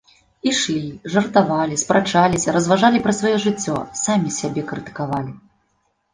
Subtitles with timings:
[0.51, 0.77] Ішлі,
[1.15, 5.31] жартавалі, спрачаліся, разважалі пра сваё жыццё, самі сябе крытыкавалі.